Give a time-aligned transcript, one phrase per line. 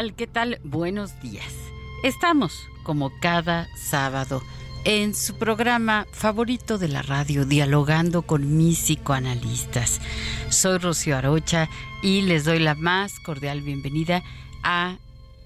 [0.00, 0.14] Tal?
[0.14, 0.60] ¿Qué tal?
[0.64, 1.52] Buenos días.
[2.02, 4.40] Estamos, como cada sábado,
[4.86, 10.00] en su programa favorito de la radio, dialogando con mis psicoanalistas.
[10.48, 11.68] Soy Rocío Arocha
[12.02, 14.22] y les doy la más cordial bienvenida
[14.62, 14.96] a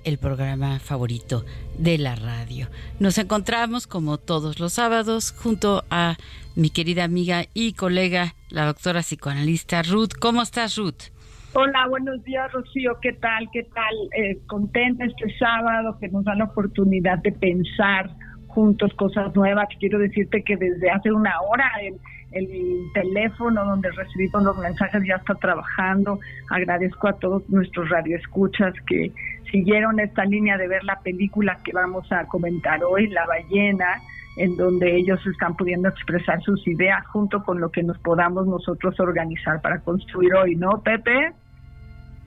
[0.05, 1.44] el programa favorito
[1.77, 2.69] de la radio.
[3.00, 6.16] Nos encontramos como todos los sábados junto a
[6.55, 10.12] mi querida amiga y colega, la doctora psicoanalista Ruth.
[10.20, 11.14] ¿Cómo estás, Ruth?
[11.56, 12.98] Hola, buenos días, Rocío.
[13.00, 13.48] ¿Qué tal?
[13.52, 13.94] ¿Qué tal?
[14.16, 18.10] Eh, contenta este sábado que nos da la oportunidad de pensar
[18.48, 19.69] juntos cosas nuevas.
[19.78, 21.94] Quiero decirte que desde hace una hora el,
[22.32, 26.19] el teléfono donde recibimos los mensajes ya está trabajando.
[26.50, 29.12] Agradezco a todos nuestros radioescuchas que
[29.53, 34.03] siguieron esta línea de ver la película que vamos a comentar hoy, La ballena
[34.37, 38.98] en donde ellos están pudiendo expresar sus ideas junto con lo que nos podamos nosotros
[38.98, 41.32] organizar para construir hoy, ¿no, Pepe?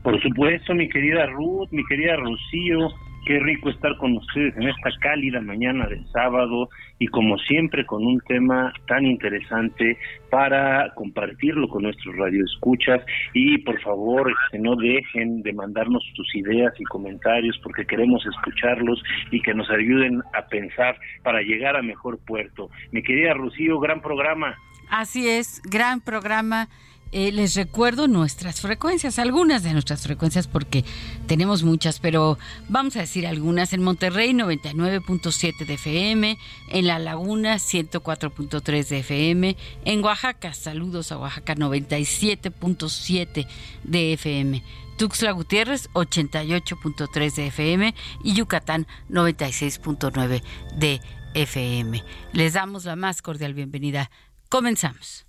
[0.08, 2.94] Por supuesto, mi querida Ruth, mi querida Rocío,
[3.26, 8.06] qué rico estar con ustedes en esta cálida mañana de sábado y como siempre con
[8.06, 9.98] un tema tan interesante
[10.30, 13.02] para compartirlo con nuestros radioescuchas
[13.34, 19.04] y por favor este, no dejen de mandarnos sus ideas y comentarios porque queremos escucharlos
[19.30, 22.70] y que nos ayuden a pensar para llegar a mejor puerto.
[22.94, 24.56] Mi querida Rocío, gran programa.
[24.90, 26.70] Así es, gran programa
[27.12, 30.84] eh, les recuerdo nuestras frecuencias, algunas de nuestras frecuencias porque
[31.28, 32.38] tenemos muchas, pero
[32.70, 33.74] vamos a decir algunas.
[33.74, 36.38] En Monterrey 99.7 de FM,
[36.70, 43.48] en La Laguna 104.3 de FM, en Oaxaca, saludos a Oaxaca 97.7
[43.84, 44.64] de FM.
[44.98, 50.42] Tuxtla Gutiérrez 88.3 de FM y Yucatán 96.9
[50.76, 51.02] de
[51.36, 52.04] FM.
[52.34, 54.10] Les damos la más cordial bienvenida.
[54.50, 55.27] Comenzamos.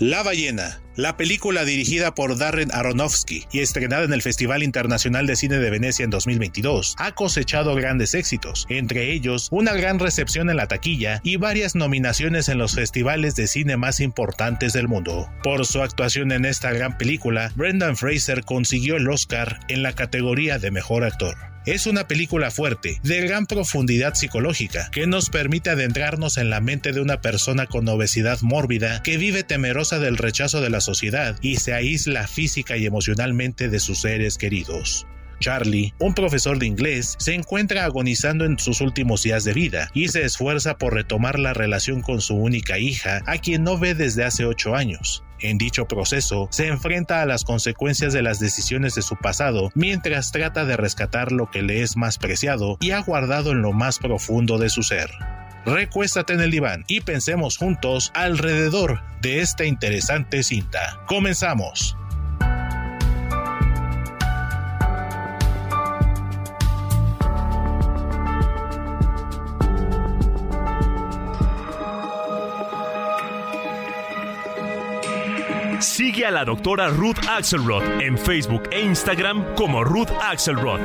[0.00, 5.34] La ballena, la película dirigida por Darren Aronofsky y estrenada en el Festival Internacional de
[5.34, 10.56] Cine de Venecia en 2022, ha cosechado grandes éxitos, entre ellos una gran recepción en
[10.56, 15.28] la taquilla y varias nominaciones en los festivales de cine más importantes del mundo.
[15.42, 20.60] Por su actuación en esta gran película, Brendan Fraser consiguió el Oscar en la categoría
[20.60, 21.36] de Mejor Actor.
[21.68, 26.92] Es una película fuerte, de gran profundidad psicológica, que nos permite adentrarnos en la mente
[26.92, 31.56] de una persona con obesidad mórbida que vive temerosa del rechazo de la sociedad y
[31.56, 35.06] se aísla física y emocionalmente de sus seres queridos.
[35.40, 40.08] Charlie, un profesor de inglés, se encuentra agonizando en sus últimos días de vida y
[40.08, 44.24] se esfuerza por retomar la relación con su única hija, a quien no ve desde
[44.24, 45.22] hace ocho años.
[45.40, 50.32] En dicho proceso, se enfrenta a las consecuencias de las decisiones de su pasado mientras
[50.32, 53.98] trata de rescatar lo que le es más preciado y ha guardado en lo más
[53.98, 55.10] profundo de su ser.
[55.64, 61.00] Recuéstate en el diván y pensemos juntos alrededor de esta interesante cinta.
[61.06, 61.96] Comenzamos.
[76.26, 80.80] A la doctora Ruth Axelrod en Facebook e Instagram como Ruth Axelrod.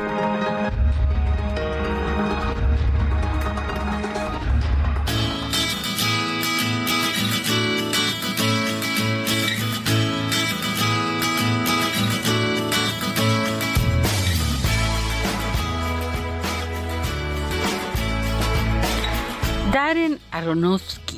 [19.72, 21.13] Darren Aronofsky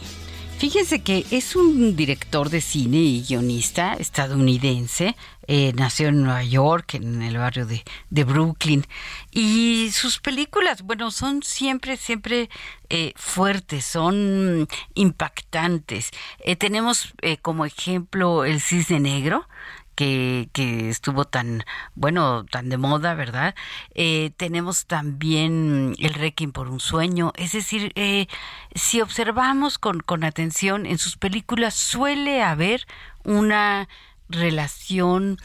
[0.65, 5.15] Fíjense que es un director de cine y guionista estadounidense.
[5.45, 8.83] Eh, nació en Nueva York, en el barrio de, Brooklyn.
[9.29, 12.49] Y sus películas, bueno, son siempre, siempre
[12.89, 16.09] eh, fuertes, son impactantes.
[16.39, 17.13] Eh, tenemos
[17.43, 19.47] como ejemplo El Cisne Negro,
[19.95, 21.63] que, que estuvo tan,
[21.95, 23.55] bueno, tan de moda, ¿verdad?
[23.93, 28.27] Eh, tenemos también el Requiem por un sueño, es decir, eh,
[28.75, 32.85] si observamos con, con atención en sus películas suele haber
[33.23, 33.87] una
[34.29, 35.37] relación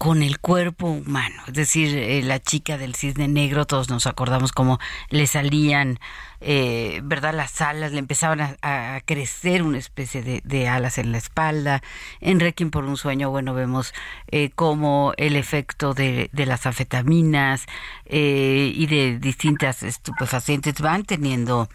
[0.00, 1.42] con el cuerpo humano.
[1.46, 4.78] Es decir, eh, la chica del cisne negro, todos nos acordamos cómo
[5.10, 5.98] le salían,
[6.40, 7.34] eh, ¿verdad?
[7.34, 11.82] Las alas, le empezaban a, crecer una especie de, alas en la espalda.
[12.22, 13.92] En Requiem por un sueño, bueno, vemos
[14.28, 17.66] eh, cómo el efecto de, de las afetaminas
[18.06, 21.68] eh, y de distintas estupefacientes van teniendo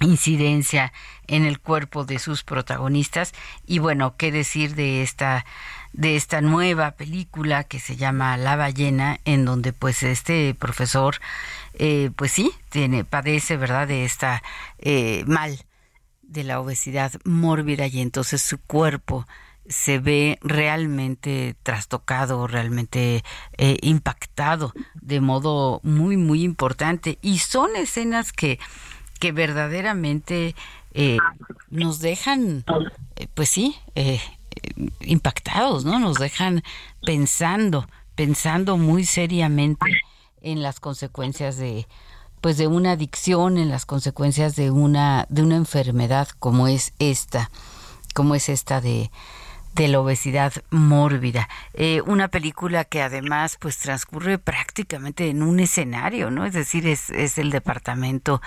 [0.00, 0.92] incidencia
[1.26, 3.32] en el cuerpo de sus protagonistas
[3.66, 5.44] y bueno qué decir de esta
[5.92, 11.16] de esta nueva película que se llama La ballena, en donde pues este profesor,
[11.74, 14.42] eh, pues sí, tiene, padece, ¿verdad?, de esta
[14.78, 15.64] eh, mal
[16.22, 19.26] de la obesidad mórbida y entonces su cuerpo
[19.66, 23.22] se ve realmente trastocado, realmente
[23.56, 27.18] eh, impactado de modo muy, muy importante.
[27.22, 28.58] Y son escenas que,
[29.18, 30.54] que verdaderamente
[31.70, 32.64] nos dejan,
[33.34, 33.76] pues sí,
[35.00, 35.98] impactados, ¿no?
[35.98, 36.62] Nos dejan
[37.04, 39.86] pensando, pensando muy seriamente
[40.40, 41.86] en las consecuencias de
[42.40, 47.50] pues de una adicción, en las consecuencias de una de una enfermedad como es esta,
[48.14, 49.10] como es esta de
[49.78, 51.48] de la obesidad mórbida.
[51.72, 56.44] Eh, una película que además pues transcurre prácticamente en un escenario, ¿no?
[56.44, 58.42] Es decir, es, es el departamento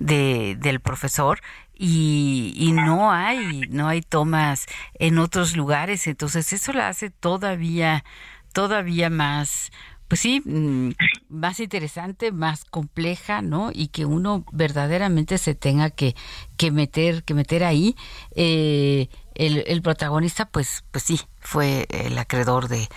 [0.00, 1.40] de, del profesor
[1.72, 8.04] y, y, no hay no hay tomas en otros lugares entonces eso la hace todavía
[8.52, 9.72] todavía más
[10.12, 10.90] pues sí mm,
[11.30, 16.14] más interesante más compleja no y que uno verdaderamente se tenga que,
[16.58, 17.94] que meter que meter ahí.
[18.36, 22.88] Eh, el, el, protagonista pues pues sí fue el acreedor de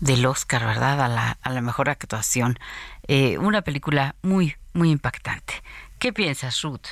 [0.00, 2.56] del Oscar verdad a la, mejor actuación.
[3.06, 5.52] Eh, una película muy muy impactante.
[5.98, 6.86] Qué piensas Ruth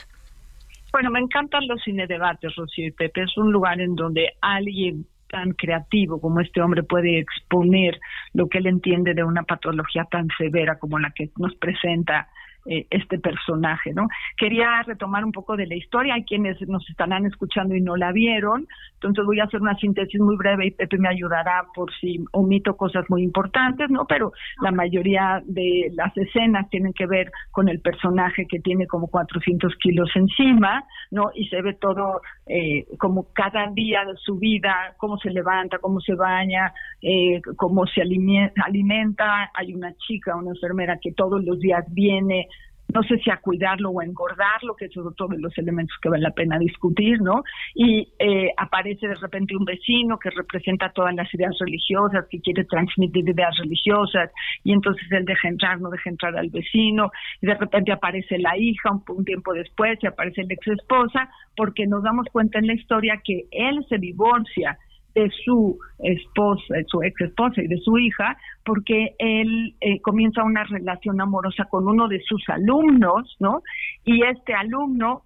[0.92, 3.22] bueno, me encantan los cine debates, Rocío y Pepe.
[3.22, 7.98] Es un lugar en donde alguien tan creativo como este hombre puede exponer
[8.34, 12.28] lo que él entiende de una patología tan severa como la que nos presenta
[12.66, 14.06] eh, este personaje, ¿no?
[14.36, 18.12] Quería retomar un poco de la historia, hay quienes nos estarán escuchando y no la
[18.12, 22.22] vieron, entonces voy a hacer una síntesis muy breve y Pepe me ayudará por si
[22.32, 24.04] omito cosas muy importantes, ¿no?
[24.06, 29.06] Pero la mayoría de las escenas tienen que ver con el personaje que tiene como
[29.06, 31.30] 400 kilos encima, ¿no?
[31.34, 32.20] Y se ve todo
[32.52, 37.86] eh, como cada día de su vida, cómo se levanta, cómo se baña, eh, cómo
[37.86, 39.52] se alimenta.
[39.54, 42.48] Hay una chica, una enfermera que todos los días viene
[42.92, 46.22] no sé si a cuidarlo o a engordarlo, que son todos los elementos que vale
[46.22, 47.42] la pena discutir, ¿no?
[47.74, 52.64] Y eh, aparece de repente un vecino que representa todas las ideas religiosas, que quiere
[52.64, 54.30] transmitir ideas religiosas,
[54.64, 58.56] y entonces él deja entrar, no deja entrar al vecino, y de repente aparece la
[58.56, 62.66] hija un, un tiempo después, y aparece la ex esposa, porque nos damos cuenta en
[62.66, 64.78] la historia que él se divorcia
[65.14, 70.64] de su esposa, su ex esposa y de su hija, porque él eh, comienza una
[70.64, 73.62] relación amorosa con uno de sus alumnos, ¿no?
[74.04, 75.22] Y este alumno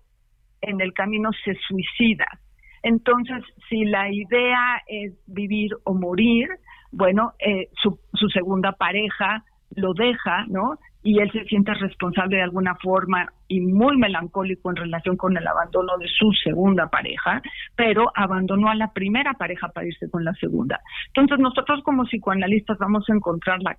[0.61, 2.27] en el camino se suicida.
[2.83, 6.49] Entonces, si la idea es vivir o morir,
[6.93, 10.79] bueno, eh, su, su segunda pareja lo deja, ¿no?
[11.05, 15.47] Y él se siente responsable de alguna forma y muy melancólico en relación con el
[15.47, 17.43] abandono de su segunda pareja,
[17.77, 20.81] pero abandonó a la primera pareja para irse con la segunda.
[21.09, 23.77] Entonces nosotros como psicoanalistas vamos a encontrar la,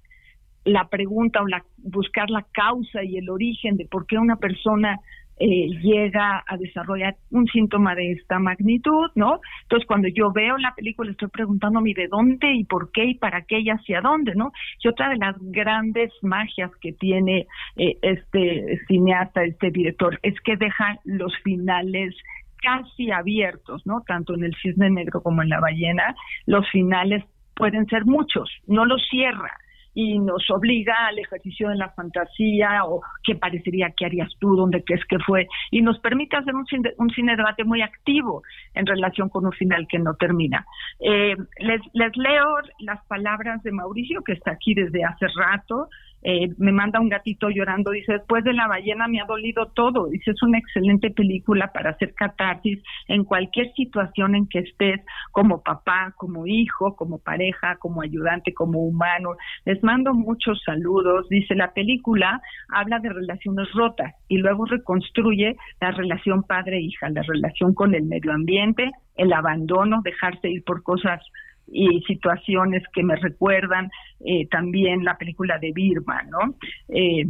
[0.65, 4.99] la pregunta o la, buscar la causa y el origen de por qué una persona
[5.37, 9.39] eh, llega a desarrollar un síntoma de esta magnitud, ¿no?
[9.63, 13.41] Entonces, cuando yo veo la película, estoy preguntándome de dónde y por qué y para
[13.41, 14.51] qué y hacia dónde, ¿no?
[14.81, 20.55] Y otra de las grandes magias que tiene eh, este cineasta, este director, es que
[20.55, 22.15] deja los finales
[22.61, 24.01] casi abiertos, ¿no?
[24.07, 26.15] Tanto en el cisne negro como en la ballena,
[26.45, 27.23] los finales
[27.55, 29.51] pueden ser muchos, no los cierra
[29.95, 34.83] y nos obliga al ejercicio de la fantasía o qué parecería que harías tú, dónde
[34.83, 38.85] crees que fue, y nos permite hacer un cine, un cine debate muy activo en
[38.85, 40.65] relación con un final que no termina.
[40.99, 45.87] Eh, les, les leo las palabras de Mauricio, que está aquí desde hace rato,
[46.27, 50.07] eh, me manda un gatito llorando, dice, después de la ballena me ha dolido todo,
[50.07, 55.01] dice, es una excelente película para hacer catarsis en cualquier situación en que estés,
[55.31, 59.35] como papá, como hijo, como pareja, como ayudante, como humano.
[59.65, 65.91] Les mando muchos saludos, dice, la película habla de relaciones rotas y luego reconstruye la
[65.91, 71.21] relación padre-hija, la relación con el medio ambiente, el abandono, dejarse ir por cosas
[71.67, 73.89] y situaciones que me recuerdan
[74.25, 76.55] eh, también la película de Birma, ¿no?
[76.89, 77.25] Eh,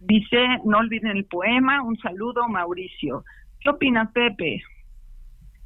[0.00, 3.24] dice, no olviden el poema, un saludo, Mauricio.
[3.60, 4.62] ¿Qué opina Pepe?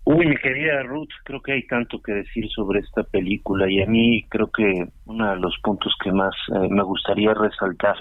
[0.04, 3.86] Uy, mi querida Ruth, creo que hay tanto que decir sobre esta película y a
[3.86, 7.96] mí creo que uno de los puntos que más eh, me gustaría resaltar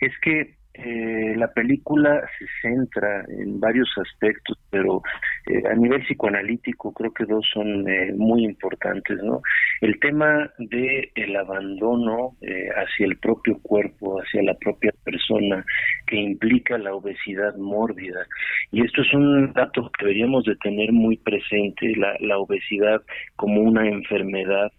[0.00, 5.00] es que eh, la película se centra en varios aspectos, pero
[5.46, 9.40] eh, a nivel psicoanalítico creo que dos son eh, muy importantes, ¿no?
[9.80, 15.64] El tema de el abandono eh, hacia el propio cuerpo, hacia la propia persona,
[16.06, 18.26] que implica la obesidad mórbida.
[18.70, 23.02] Y esto es un dato que deberíamos de tener muy presente, la, la obesidad
[23.36, 24.70] como una enfermedad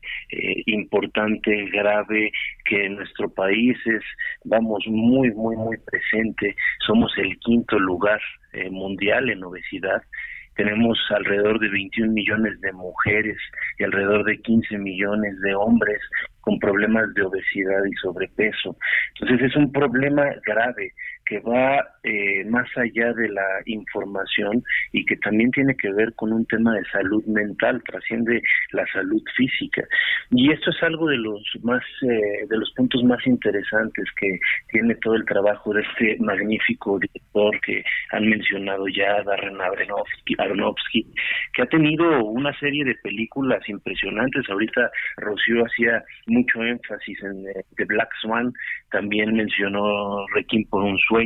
[0.65, 2.31] importante, grave,
[2.65, 4.03] que en nuestro país es,
[4.43, 6.55] vamos, muy, muy, muy presente.
[6.85, 8.21] Somos el quinto lugar
[8.53, 10.01] eh, mundial en obesidad.
[10.55, 13.37] Tenemos alrededor de 21 millones de mujeres
[13.77, 15.99] y alrededor de 15 millones de hombres
[16.41, 18.75] con problemas de obesidad y sobrepeso.
[19.19, 20.93] Entonces es un problema grave
[21.27, 26.31] que va eh, más allá de la información y que también tiene que ver con
[26.31, 28.41] un tema de salud mental, trasciende
[28.71, 29.83] la salud física.
[30.31, 34.95] Y esto es algo de los más eh, de los puntos más interesantes que tiene
[34.95, 41.05] todo el trabajo de este magnífico director que han mencionado ya, Darren Aronofsky,
[41.53, 44.49] que ha tenido una serie de películas impresionantes.
[44.49, 48.53] Ahorita Rocío hacía mucho énfasis en eh, The Black Swan,
[48.91, 51.16] también mencionó Requiem por un sueño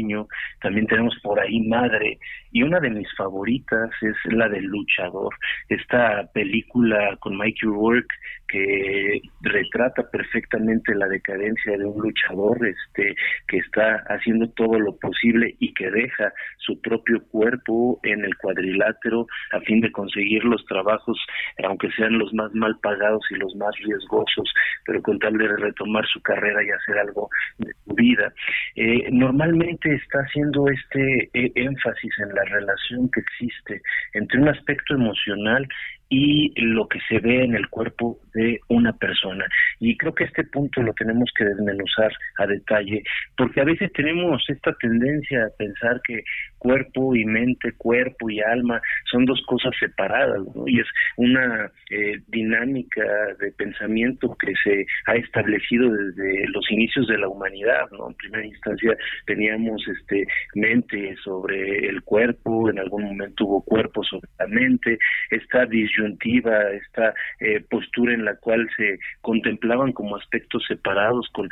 [0.61, 2.17] también tenemos por ahí Madre,
[2.51, 5.33] y una de mis favoritas es la del luchador,
[5.69, 8.13] esta película con Mikey Rourke
[8.47, 13.15] que retrata perfectamente la decadencia de un luchador este
[13.47, 19.25] que está haciendo todo lo posible y que deja su propio cuerpo en el cuadrilátero
[19.53, 21.17] a fin de conseguir los trabajos
[21.63, 24.53] aunque sean los más mal pagados y los más riesgosos
[24.85, 28.33] pero con tal de retomar su carrera y hacer algo de su vida.
[28.75, 33.81] Eh, normalmente está haciendo este eh, énfasis en la relación que existe
[34.13, 35.67] entre un aspecto emocional
[36.11, 39.45] y lo que se ve en el cuerpo de una persona.
[39.79, 43.01] Y creo que este punto lo tenemos que desmenuzar a detalle,
[43.37, 46.21] porque a veces tenemos esta tendencia a pensar que
[46.61, 48.79] cuerpo y mente, cuerpo y alma
[49.11, 50.67] son dos cosas separadas, ¿no?
[50.67, 50.87] Y es
[51.17, 53.03] una eh, dinámica
[53.39, 58.09] de pensamiento que se ha establecido desde los inicios de la humanidad, ¿no?
[58.09, 64.29] En primera instancia teníamos este mente sobre el cuerpo, en algún momento hubo cuerpo sobre
[64.37, 64.99] la mente,
[65.31, 71.49] esta esta eh, postura en la cual se contemplaban como aspectos separados, con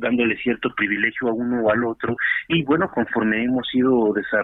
[0.00, 2.16] dándole cierto privilegio a uno o al otro,
[2.48, 4.39] y bueno, conforme hemos ido desarrollando,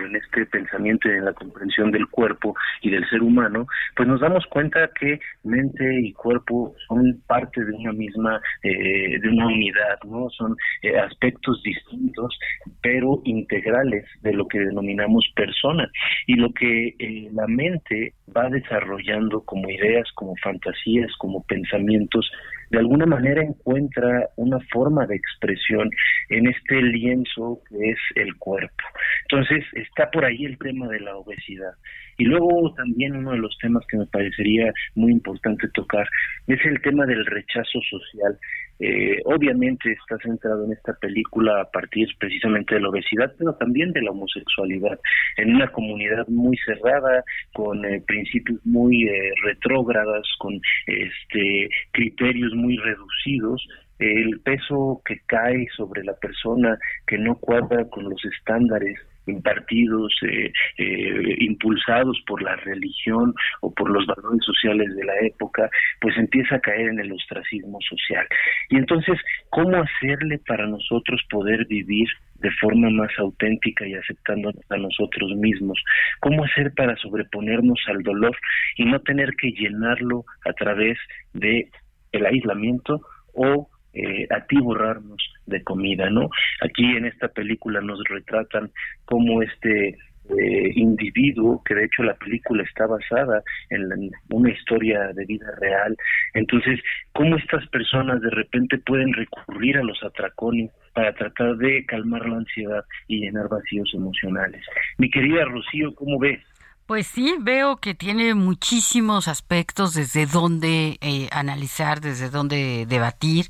[0.00, 4.20] en este pensamiento y en la comprensión del cuerpo y del ser humano, pues nos
[4.20, 9.98] damos cuenta que mente y cuerpo son parte de una misma, eh, de una unidad,
[10.04, 10.28] ¿no?
[10.30, 12.38] Son eh, aspectos distintos,
[12.80, 15.90] pero integrales de lo que denominamos persona.
[16.26, 22.30] Y lo que eh, la mente va desarrollando como ideas, como fantasías, como pensamientos,
[22.70, 25.90] de alguna manera encuentra una forma de expresión
[26.28, 28.84] en este lienzo que es el cuerpo.
[29.30, 31.72] Entonces está por ahí el tema de la obesidad.
[32.18, 36.08] Y luego también uno de los temas que me parecería muy importante tocar
[36.46, 38.38] es el tema del rechazo social.
[38.78, 43.92] Eh, obviamente está centrado en esta película a partir precisamente de la obesidad, pero también
[43.92, 44.98] de la homosexualidad,
[45.38, 52.76] en una comunidad muy cerrada, con eh, principios muy eh, retrógradas, con este criterios muy
[52.76, 53.66] reducidos,
[53.98, 60.52] el peso que cae sobre la persona que no cuadra con los estándares impartidos, eh,
[60.78, 65.68] eh, impulsados por la religión o por los valores sociales de la época,
[66.00, 68.26] pues empieza a caer en el ostracismo social.
[68.70, 69.18] Y entonces,
[69.50, 72.08] ¿cómo hacerle para nosotros poder vivir
[72.40, 75.82] de forma más auténtica y aceptándonos a nosotros mismos.
[76.20, 78.36] ¿Cómo hacer para sobreponernos al dolor
[78.76, 80.98] y no tener que llenarlo a través
[81.32, 81.70] de
[82.12, 83.00] el aislamiento
[83.34, 86.28] o eh, atiborrarnos de comida, ¿no?
[86.60, 88.70] Aquí en esta película nos retratan
[89.06, 89.96] cómo este
[90.28, 95.96] eh, individuo, que de hecho la película está basada en, una historia de vida real.
[96.34, 96.80] Entonces,
[97.12, 102.38] ¿cómo estas personas de repente pueden recurrir a los atracones para tratar de calmar la
[102.38, 104.62] ansiedad y llenar vacíos emocionales?
[104.98, 106.40] Mi querida Rocío, ¿cómo ves?
[106.86, 113.48] Pues sí, veo que tiene muchísimos aspectos desde dónde eh, analizar, desde dónde debatir.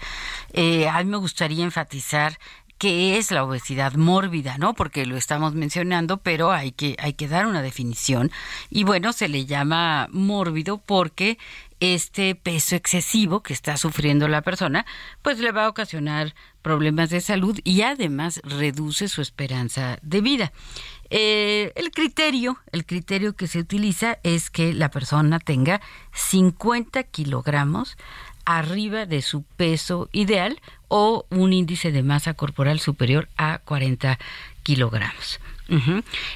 [0.55, 2.39] Eh, a mí me gustaría enfatizar
[2.79, 4.73] qué es la obesidad mórbida, ¿no?
[4.73, 8.31] Porque lo estamos mencionando, pero hay que, hay que dar una definición.
[8.71, 11.37] Y bueno, se le llama mórbido porque
[11.79, 14.87] este peso excesivo que está sufriendo la persona,
[15.21, 20.53] pues le va a ocasionar problemas de salud y además reduce su esperanza de vida.
[21.11, 25.81] Eh, el criterio, el criterio que se utiliza es que la persona tenga
[26.13, 27.97] 50 kilogramos
[28.45, 34.19] arriba de su peso ideal o un índice de masa corporal superior a 40
[34.63, 35.41] kilogramos.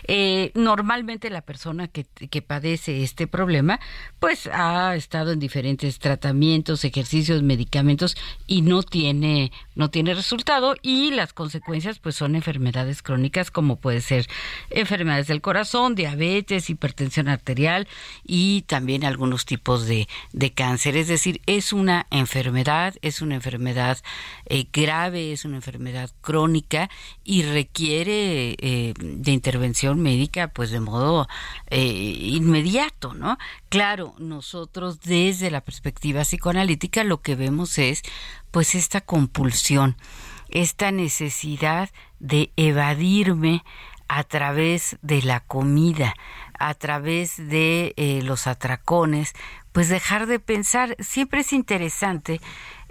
[0.09, 3.79] Eh, normalmente la persona que, que, padece este problema
[4.19, 11.11] pues ha estado en diferentes tratamientos, ejercicios, medicamentos y no tiene no tiene resultado y
[11.11, 14.27] las consecuencias pues son enfermedades crónicas como puede ser
[14.71, 17.87] enfermedades del corazón, diabetes, hipertensión arterial
[18.25, 20.97] y también algunos tipos de, de cáncer.
[20.97, 23.99] Es decir, es una enfermedad, es una enfermedad
[24.47, 26.91] eh, grave, es una enfermedad crónica
[27.25, 31.29] y requiere eh, de intervención médica pues de modo
[31.69, 33.39] eh, inmediato, ¿no?
[33.69, 38.03] Claro, nosotros desde la perspectiva psicoanalítica lo que vemos es
[38.51, 39.97] pues esta compulsión,
[40.49, 43.63] esta necesidad de evadirme
[44.09, 46.15] a través de la comida,
[46.59, 49.35] a través de eh, los atracones,
[49.73, 50.97] pues dejar de pensar.
[50.99, 52.41] Siempre es interesante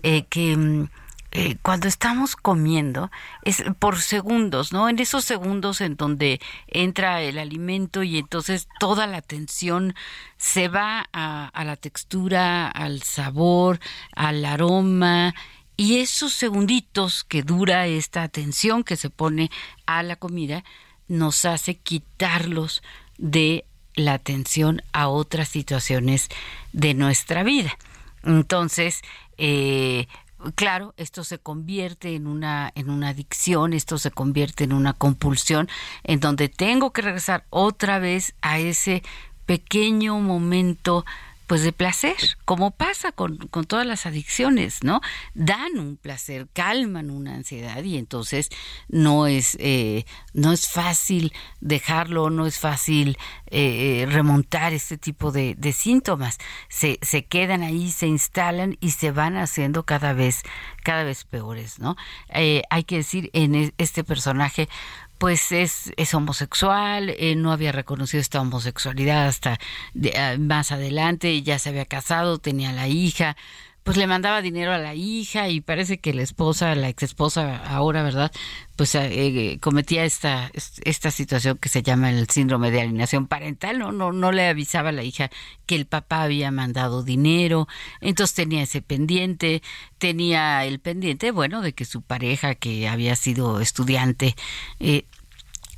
[0.01, 0.89] eh, que mm,
[1.31, 3.11] eh, cuando estamos comiendo
[3.43, 4.89] es por segundos, ¿no?
[4.89, 9.93] En esos segundos en donde entra el alimento y entonces toda la atención
[10.37, 13.79] se va a, a la textura, al sabor,
[14.15, 15.35] al aroma
[15.77, 19.51] y esos segunditos que dura esta atención que se pone
[19.85, 20.63] a la comida
[21.07, 22.81] nos hace quitarlos
[23.17, 26.29] de la atención a otras situaciones
[26.73, 27.77] de nuestra vida.
[28.23, 29.01] Entonces,
[29.37, 30.07] eh,
[30.55, 35.69] claro, esto se convierte en una, en una adicción, esto se convierte en una compulsión,
[36.03, 39.03] en donde tengo que regresar otra vez a ese
[39.45, 41.05] pequeño momento
[41.49, 45.01] pues de placer, como pasa con, con, todas las adicciones, ¿no?
[45.33, 48.49] Dan un placer, calman una ansiedad y entonces
[48.87, 55.57] no es, eh, no es fácil dejarlo, no es fácil eh, remontar este tipo de,
[55.73, 56.37] síntomas.
[56.67, 60.43] Se, se, quedan ahí, se instalan y se van haciendo cada vez,
[60.83, 61.95] cada vez peores, ¿no?
[62.31, 64.69] Eh, hay que decir, en este personaje
[65.19, 69.59] pues es, es homosexual, eh, no había reconocido esta homosexualidad hasta
[70.17, 73.35] ah, más adelante, ya se había casado, tenía la hija,
[73.83, 77.57] pues le mandaba dinero a la hija y parece que la esposa, la ex esposa
[77.65, 78.31] ahora, ¿verdad?
[78.75, 83.79] Pues eh, eh, cometía esta, esta situación que se llama el síndrome de alienación parental,
[83.79, 83.91] ¿no?
[83.91, 85.31] No, no le avisaba a la hija
[85.65, 87.67] que el papá había mandado dinero,
[87.99, 89.63] entonces tenía ese pendiente,
[89.97, 94.35] tenía el pendiente, bueno, de que su pareja que había sido estudiante,
[94.79, 95.05] eh,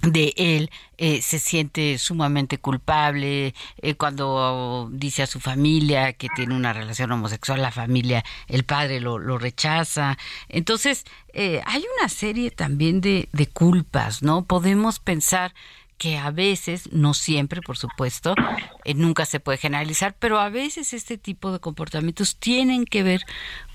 [0.01, 6.55] de él eh, se siente sumamente culpable eh, cuando dice a su familia que tiene
[6.55, 10.17] una relación homosexual, la familia, el padre lo, lo rechaza.
[10.49, 14.43] Entonces, eh, hay una serie también de, de culpas, ¿no?
[14.45, 15.53] Podemos pensar
[15.97, 18.33] que a veces, no siempre, por supuesto,
[18.95, 23.21] nunca se puede generalizar, pero a veces este tipo de comportamientos tienen que ver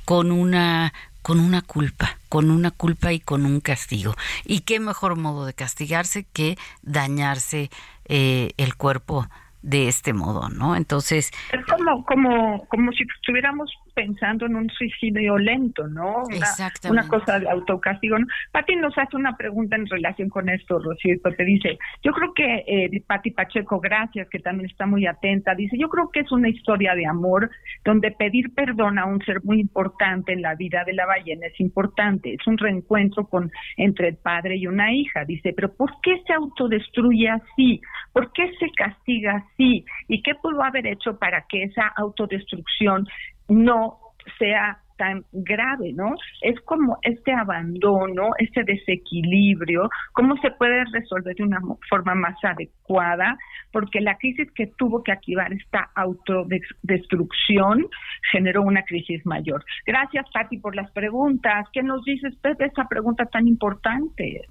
[0.05, 0.93] con una
[1.27, 4.15] con una culpa, con una culpa y con un castigo.
[4.45, 7.69] ¿Y qué mejor modo de castigarse que dañarse
[8.05, 9.27] eh, el cuerpo
[9.61, 10.77] de este modo, ¿no?
[10.77, 11.33] Entonces...
[11.51, 16.25] Es como, como, como si estuviéramos pensando en un suicidio lento, ¿no?
[16.25, 18.19] Una, una cosa de autocastigo.
[18.19, 18.27] ¿no?
[18.53, 22.65] Pati nos hace una pregunta en relación con esto, Rocío, te dice, yo creo que
[22.67, 26.51] eh, Pati Pacheco, gracias, que también está muy atenta, dice, yo creo que es una
[26.51, 27.51] historia de amor
[27.87, 31.59] donde pedir perdón a un ser muy importante en la vida de la ballena es
[31.59, 36.21] importante, es un reencuentro con entre el padre y una hija, dice, pero ¿por qué
[36.27, 37.81] se autodestruye así?
[38.13, 39.87] ¿Por qué se castiga así?
[40.09, 43.07] ¿Y qué pudo haber hecho para que esa autodestrucción
[43.49, 43.99] no
[44.39, 46.15] sea tan grave, ¿no?
[46.41, 53.37] Es como este abandono, este desequilibrio, cómo se puede resolver de una forma más adecuada,
[53.73, 57.87] porque la crisis que tuvo que activar esta autodestrucción
[58.33, 59.65] generó una crisis mayor.
[59.87, 61.67] Gracias, Patti, por las preguntas.
[61.73, 64.43] ¿Qué nos dices de esta pregunta tan importante?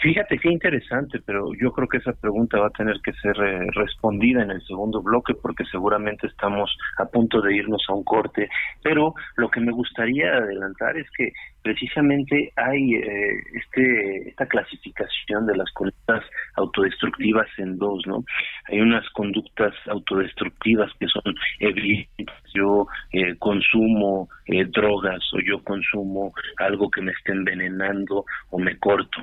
[0.00, 3.66] Fíjate qué interesante, pero yo creo que esa pregunta va a tener que ser eh,
[3.74, 8.48] respondida en el segundo bloque porque seguramente estamos a punto de irnos a un corte.
[8.82, 15.56] Pero lo que me gustaría adelantar es que precisamente hay eh, este esta clasificación de
[15.56, 16.24] las conductas
[16.56, 18.24] autodestructivas en dos, ¿no?
[18.68, 26.32] Hay unas conductas autodestructivas que son evidentes, yo eh, consumo eh, drogas o yo consumo
[26.58, 29.22] algo que me esté envenenando o me corto.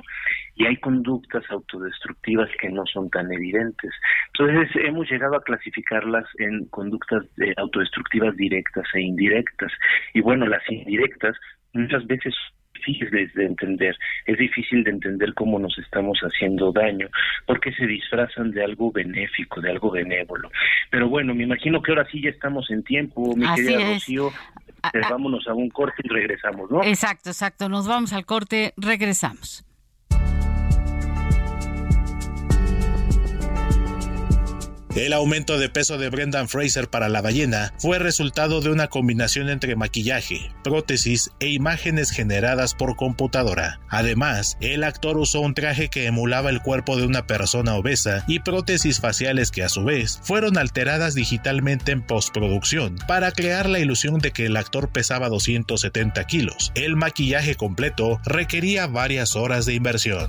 [0.54, 3.92] Y hay conductas autodestructivas que no son tan evidentes.
[4.34, 7.24] Entonces hemos llegado a clasificarlas en conductas
[7.56, 9.70] autodestructivas directas e indirectas.
[10.14, 11.36] Y bueno, las indirectas
[11.72, 12.34] muchas veces
[12.74, 17.08] difíciles de entender, es difícil de entender cómo nos estamos haciendo daño,
[17.46, 20.50] porque se disfrazan de algo benéfico, de algo benévolo.
[20.90, 24.30] Pero bueno, me imagino que ahora sí ya estamos en tiempo, mi querida Rocío.
[24.94, 26.84] Eh, vámonos a un corte y regresamos, ¿no?
[26.84, 27.68] Exacto, exacto.
[27.68, 29.67] Nos vamos al corte, regresamos.
[34.98, 39.48] El aumento de peso de Brendan Fraser para la ballena fue resultado de una combinación
[39.48, 43.78] entre maquillaje, prótesis e imágenes generadas por computadora.
[43.88, 48.40] Además, el actor usó un traje que emulaba el cuerpo de una persona obesa y
[48.40, 54.18] prótesis faciales que a su vez fueron alteradas digitalmente en postproducción para crear la ilusión
[54.18, 56.72] de que el actor pesaba 270 kilos.
[56.74, 60.28] El maquillaje completo requería varias horas de inversión.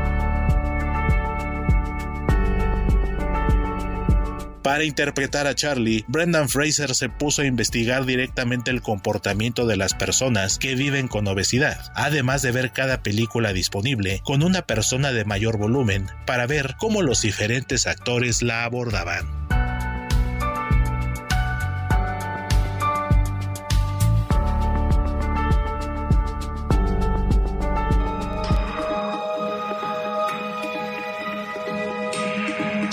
[4.63, 9.95] Para interpretar a Charlie, Brendan Fraser se puso a investigar directamente el comportamiento de las
[9.95, 15.25] personas que viven con obesidad, además de ver cada película disponible con una persona de
[15.25, 19.40] mayor volumen para ver cómo los diferentes actores la abordaban.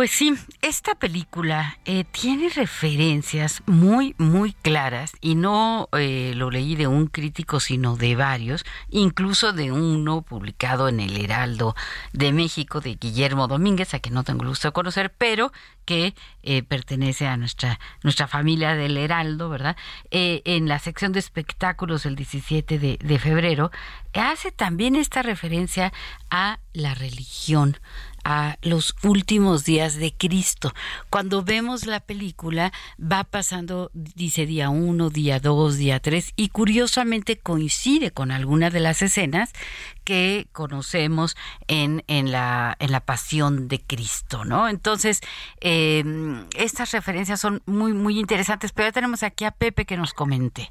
[0.00, 6.74] Pues sí, esta película eh, tiene referencias muy, muy claras y no eh, lo leí
[6.74, 11.74] de un crítico, sino de varios, incluso de uno publicado en el Heraldo
[12.14, 15.52] de México de Guillermo Domínguez, a quien no tengo el gusto de conocer, pero
[15.84, 19.76] que eh, pertenece a nuestra, nuestra familia del Heraldo, ¿verdad?
[20.10, 23.70] en la sección de espectáculos del 17 de, de febrero,
[24.14, 25.92] hace también esta referencia
[26.30, 27.76] a la religión
[28.24, 30.72] a los últimos días de Cristo.
[31.10, 37.38] Cuando vemos la película va pasando, dice día uno, día dos, día tres, y curiosamente
[37.38, 39.52] coincide con algunas de las escenas
[40.04, 41.36] que conocemos
[41.68, 44.68] en, en, la, en la pasión de Cristo, ¿no?
[44.68, 45.20] Entonces,
[45.60, 46.04] eh,
[46.56, 50.70] estas referencias son muy, muy interesantes, pero ya tenemos aquí a Pepe que nos comente.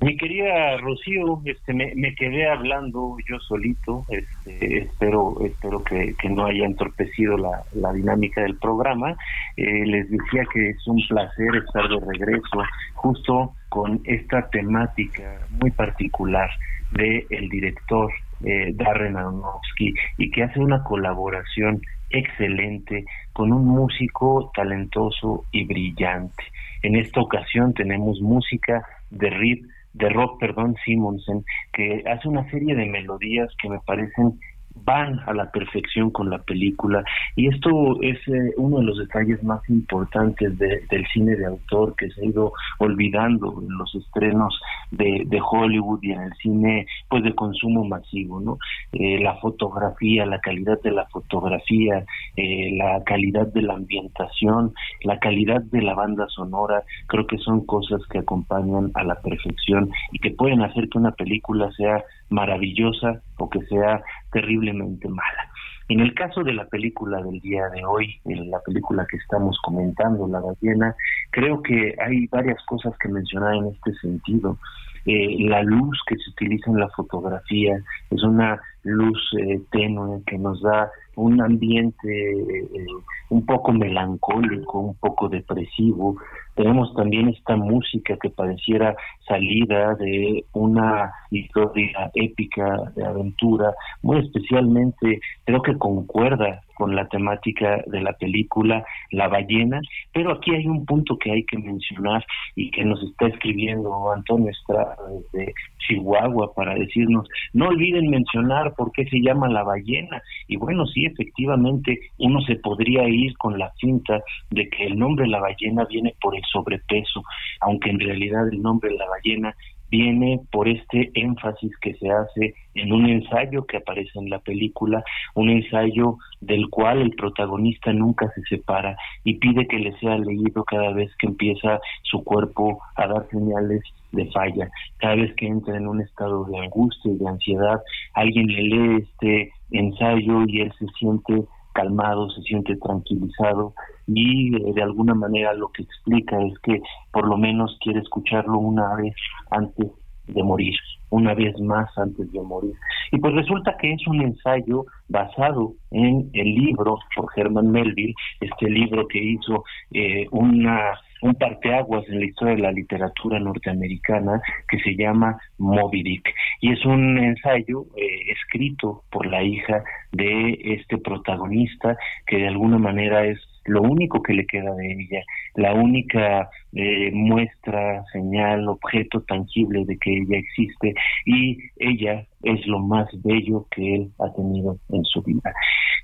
[0.00, 6.66] Mi querida Rocío, este, me, quedé hablando yo solito, este, espero espero que, no haya
[6.66, 9.16] entorpecido la, dinámica del programa.
[9.56, 12.62] Eh, les decía que es un placer estar de regreso
[12.94, 16.48] justo con esta temática muy particular
[16.92, 18.12] de el director
[18.44, 26.44] eh, Darren Aronofsky y que hace una colaboración excelente con un músico talentoso y brillante.
[26.82, 29.64] En esta ocasión tenemos música de Rip
[29.98, 34.38] de rock, perdón, Simonsen, que hace una serie de melodías que me parecen
[34.84, 37.04] van a la perfección con la película.
[37.36, 42.10] Y esto es eh, uno de los detalles más importantes del cine de autor que
[42.10, 44.58] se ha ido olvidando en los estrenos
[44.90, 48.58] de, Hollywood y en el cine pues de consumo masivo no
[48.92, 52.04] eh, la fotografía la calidad de la fotografía
[52.36, 57.64] eh, la calidad de la ambientación la calidad de la banda sonora creo que son
[57.66, 63.20] cosas que acompañan a la perfección y que pueden hacer que una película sea maravillosa
[63.38, 65.50] o que sea terriblemente mala.
[65.88, 69.58] En el caso de la película del día de hoy, en la película que estamos
[69.62, 70.94] comentando, La ballena,
[71.30, 74.58] creo que hay varias cosas que mencionar en este sentido.
[75.06, 80.38] Eh, la luz que se utiliza en la fotografía es una luz eh, tenue que
[80.38, 82.86] nos da un ambiente eh,
[83.30, 86.16] un poco melancólico, un poco depresivo.
[86.54, 88.94] Tenemos también esta música que pareciera
[89.26, 97.82] salida de una historia épica de aventura, muy especialmente creo que concuerda con la temática
[97.86, 99.80] de la película La ballena,
[100.12, 102.24] pero aquí hay un punto que hay que mencionar
[102.54, 108.92] y que nos está escribiendo Antonio Estrada desde Chihuahua para decirnos, no olviden mencionar por
[108.92, 110.22] qué se llama La ballena.
[110.46, 115.26] Y bueno, sí, efectivamente, uno se podría ir con la cinta de que el nombre
[115.26, 117.24] La ballena viene por el sobrepeso,
[117.60, 119.54] aunque en realidad el nombre La ballena
[119.90, 125.02] viene por este énfasis que se hace en un ensayo que aparece en la película,
[125.34, 130.64] un ensayo del cual el protagonista nunca se separa y pide que le sea leído
[130.64, 135.76] cada vez que empieza su cuerpo a dar señales de falla, cada vez que entra
[135.76, 137.80] en un estado de angustia y de ansiedad,
[138.14, 141.44] alguien le lee este ensayo y él se siente
[141.78, 143.72] calmado, se siente tranquilizado
[144.08, 146.80] y eh, de alguna manera lo que explica es que
[147.12, 149.14] por lo menos quiere escucharlo una vez
[149.50, 149.86] antes
[150.26, 150.74] de morir,
[151.10, 152.74] una vez más antes de morir.
[153.12, 158.68] Y pues resulta que es un ensayo basado en el libro por Herman Melville, este
[158.68, 159.62] libro que hizo
[159.92, 166.02] eh, una un parteaguas en la historia de la literatura norteamericana que se llama Moby
[166.02, 166.28] Dick.
[166.60, 172.78] Y es un ensayo eh, escrito por la hija de este protagonista que de alguna
[172.78, 175.22] manera es lo único que le queda de ella,
[175.54, 180.94] la única eh, muestra, señal, objeto tangible de que ella existe
[181.26, 185.52] y ella es lo más bello que él ha tenido en su vida.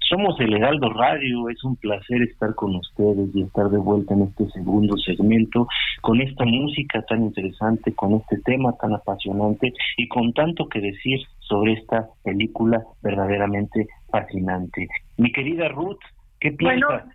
[0.09, 4.23] Somos el Heraldo Radio, es un placer estar con ustedes y estar de vuelta en
[4.23, 5.67] este segundo segmento
[6.03, 11.21] con esta música tan interesante, con este tema tan apasionante y con tanto que decir
[11.41, 14.89] sobre esta película verdaderamente fascinante.
[15.17, 16.01] Mi querida Ruth,
[16.39, 17.05] ¿qué piensas?
[17.05, 17.13] Bueno,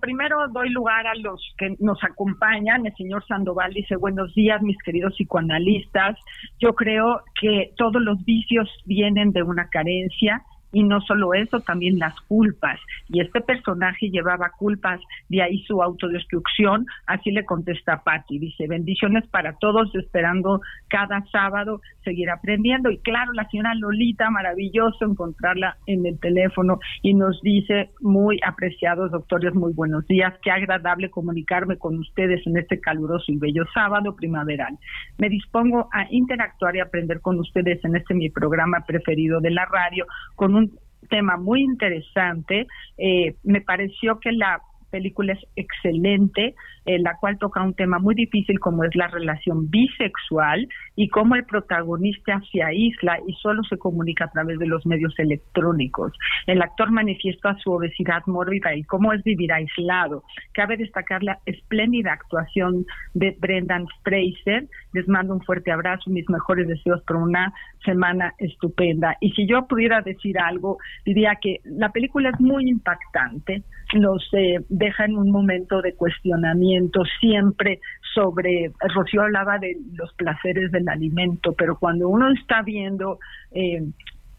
[0.00, 2.86] primero doy lugar a los que nos acompañan.
[2.86, 6.18] El señor Sandoval dice, buenos días, mis queridos psicoanalistas.
[6.58, 11.98] Yo creo que todos los vicios vienen de una carencia y no solo eso, también
[11.98, 12.78] las culpas.
[13.08, 16.86] Y este personaje llevaba culpas, de ahí su autodestrucción.
[17.06, 18.38] Así le contesta Patti.
[18.38, 22.90] Dice, bendiciones para todos, esperando cada sábado seguir aprendiendo.
[22.90, 29.10] Y claro, la señora Lolita, maravilloso encontrarla en el teléfono y nos dice, muy apreciados
[29.10, 30.34] doctores, muy buenos días.
[30.42, 34.78] Qué agradable comunicarme con ustedes en este caluroso y bello sábado primaveral.
[35.18, 39.64] Me dispongo a interactuar y aprender con ustedes en este mi programa preferido de la
[39.66, 40.67] radio, con un
[41.08, 42.66] tema muy interesante.
[42.96, 48.14] Eh, me pareció que la película es excelente, en la cual toca un tema muy
[48.14, 53.76] difícil como es la relación bisexual y cómo el protagonista se aísla y solo se
[53.78, 56.12] comunica a través de los medios electrónicos.
[56.46, 60.22] El actor manifiesta su obesidad mórbida y cómo es vivir aislado.
[60.52, 64.66] Cabe destacar la espléndida actuación de Brendan Fraser.
[64.92, 67.52] Les mando un fuerte abrazo, mis mejores deseos por una
[67.84, 69.16] semana estupenda.
[69.20, 73.62] Y si yo pudiera decir algo, diría que la película es muy impactante,
[73.94, 77.80] nos eh, deja en un momento de cuestionamiento siempre
[78.14, 83.18] sobre, Rocío hablaba de los placeres del alimento, pero cuando uno está viendo
[83.50, 83.82] eh,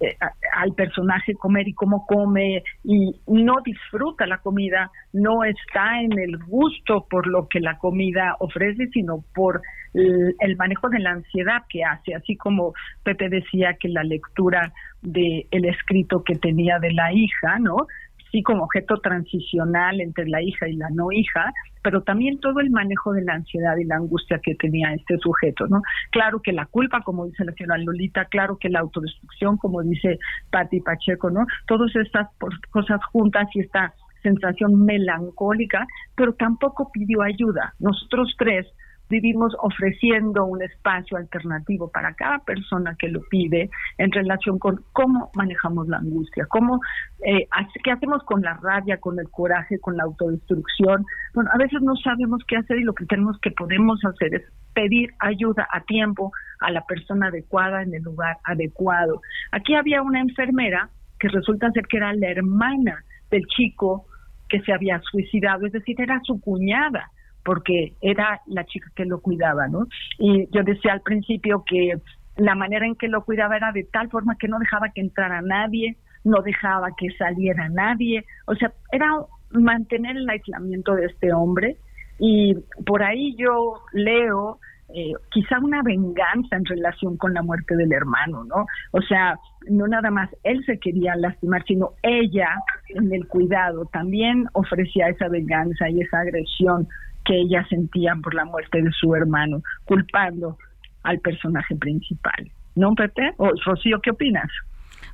[0.01, 0.15] eh,
[0.55, 6.37] al personaje comer y cómo come y no disfruta la comida, no está en el
[6.37, 9.61] gusto por lo que la comida ofrece, sino por
[9.93, 12.73] el, manejo de la ansiedad que hace, así como
[13.03, 14.71] Pepe decía que la lectura
[15.01, 17.87] del el escrito que tenía de la hija, ¿no?
[18.31, 22.69] Sí como objeto transicional entre la hija y la no hija, pero también todo el
[22.69, 25.81] manejo de la ansiedad y la angustia que tenía este sujeto, ¿no?
[26.11, 30.19] Claro que la culpa, como dice la señora Lolita, claro que la autodestrucción, como dice
[30.51, 31.45] Patti Pacheco, ¿no?
[31.67, 32.27] Todas estas
[32.71, 37.73] cosas juntas y esta sensación melancólica, pero tampoco pidió ayuda.
[37.79, 38.67] Nosotros tres
[39.09, 45.31] vivimos ofreciendo un espacio alternativo para cada persona que lo pide en relación con cómo
[45.33, 46.79] manejamos la angustia, cómo,
[47.25, 47.47] eh,
[47.83, 51.05] qué hacemos con la rabia, con el coraje, con la autodestrucción.
[51.33, 54.43] Bueno, a veces no sabemos qué hacer y lo que tenemos que podemos hacer es
[54.73, 59.21] pedir ayuda a tiempo a la persona adecuada en el lugar adecuado.
[59.51, 64.05] Aquí había una enfermera que resulta ser que era la hermana del chico
[64.47, 67.11] que se había suicidado, es decir, era su cuñada
[67.49, 69.87] porque era la chica que lo cuidaba, ¿no?
[70.19, 71.95] Y yo decía al principio que
[72.37, 75.41] la manera en que lo cuidaba era de tal forma que no dejaba que entrara
[75.41, 79.07] nadie, no dejaba que saliera nadie, o sea, era
[79.49, 81.77] mantener el aislamiento de este hombre
[82.19, 82.53] y
[82.85, 84.59] por ahí yo leo
[84.93, 88.67] eh, quizá una venganza en relación con la muerte del hermano, ¿no?
[88.91, 92.49] O sea, no nada más él se quería lastimar, sino ella
[92.89, 96.87] en el cuidado también ofrecía esa venganza y esa agresión
[97.29, 100.57] que ella sentía por la muerte de su hermano, culpando
[101.03, 102.51] al personaje principal.
[102.73, 103.33] ¿No, Pepe?
[103.37, 104.49] O Rocío, ¿qué opinas?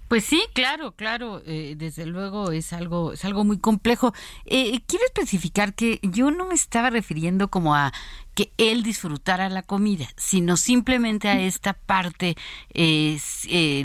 [0.07, 4.13] Pues sí, claro, claro, eh, desde luego es algo, es algo muy complejo.
[4.45, 7.91] Eh, quiero especificar que yo no me estaba refiriendo como a
[8.35, 12.35] que él disfrutara la comida, sino simplemente a esta parte
[12.73, 13.17] eh,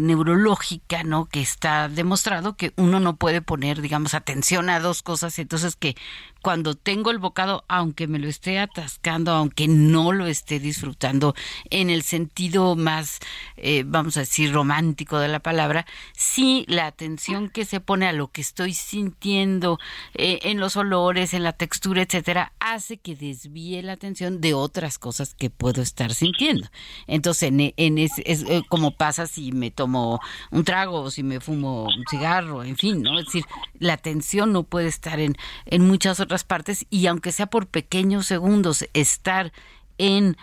[0.00, 1.26] neurológica, ¿no?
[1.26, 5.96] Que está demostrado que uno no puede poner, digamos, atención a dos cosas, entonces que
[6.42, 11.34] cuando tengo el bocado, aunque me lo esté atascando, aunque no lo esté disfrutando
[11.68, 13.20] en el sentido más,
[13.56, 15.86] eh, vamos a decir, romántico de la palabra,
[16.16, 19.78] sí la atención que se pone a lo que estoy sintiendo
[20.14, 24.98] eh, en los olores, en la textura, etcétera, hace que desvíe la atención de otras
[24.98, 26.68] cosas que puedo estar sintiendo.
[27.06, 31.84] Entonces, en, es, eh, como pasa si me tomo un trago o si me fumo
[31.84, 33.18] un cigarro, en fin, ¿no?
[33.18, 33.44] Es decir,
[33.78, 35.36] la atención no puede estar en,
[35.80, 39.52] muchas otras partes y aunque sea por pequeños segundos, estar
[39.98, 40.36] en,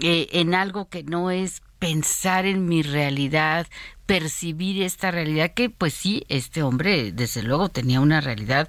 [0.00, 3.66] eh, en algo que no es pensar en mi realidad,
[4.08, 8.66] percibir esta realidad que pues sí, este hombre desde luego tenía una realidad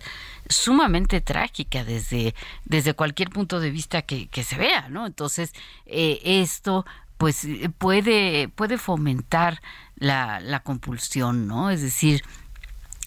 [0.49, 5.07] sumamente trágica desde, desde cualquier punto de vista que, que se vea, ¿no?
[5.07, 5.53] Entonces,
[5.85, 6.85] eh, esto
[7.17, 7.47] pues
[7.77, 9.61] puede, puede fomentar
[9.95, 11.69] la, la compulsión, ¿no?
[11.69, 12.21] Es decir,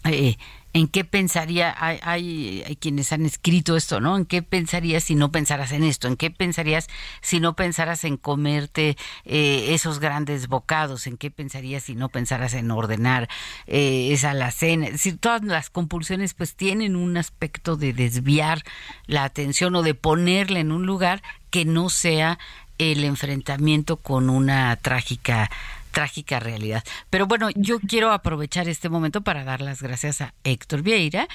[0.05, 0.39] eh,
[0.75, 1.75] ¿En qué pensaría?
[1.79, 4.17] Hay, hay, quienes han escrito esto, ¿no?
[4.17, 6.09] ¿En qué pensarías si no pensaras en esto?
[6.09, 6.89] ¿En qué pensarías
[7.21, 11.07] si no pensaras en comerte eh, esos grandes bocados?
[11.07, 13.29] ¿En qué pensarías si no pensaras en ordenar
[13.67, 14.87] eh, esa alacena?
[14.87, 18.63] Es decir, todas las compulsiones pues tienen un aspecto de desviar
[19.07, 22.39] la atención o de ponerla en un lugar que no sea
[22.79, 25.51] el enfrentamiento con una trágica
[25.93, 26.83] trágica realidad.
[27.11, 31.29] Pero bueno, yo quiero aprovechar este momento para dar las gracias a Héctor Vieira,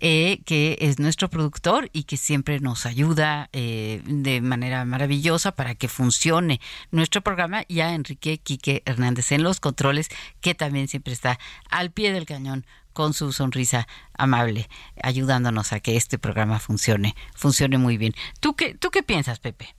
[0.00, 5.74] eh, que es nuestro productor y que siempre nos ayuda eh, de manera maravillosa para
[5.74, 10.08] que funcione nuestro programa, y a Enrique Quique Hernández en los controles,
[10.40, 14.68] que también siempre está al pie del cañón con su sonrisa amable,
[15.02, 18.14] ayudándonos a que este programa funcione, funcione muy bien.
[18.40, 19.74] ¿Tú qué, tú qué piensas, Pepe?